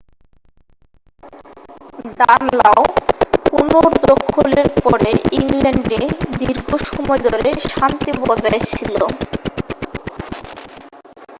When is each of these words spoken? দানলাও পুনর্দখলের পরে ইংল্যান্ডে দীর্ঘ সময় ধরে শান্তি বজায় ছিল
দানলাও 2.19 2.81
পুনর্দখলের 3.45 4.67
পরে 4.77 5.09
ইংল্যান্ডে 5.37 6.01
দীর্ঘ 6.39 6.69
সময় 6.87 7.21
ধরে 7.27 7.49
শান্তি 7.69 8.11
বজায় 8.21 8.61
ছিল 8.69 8.95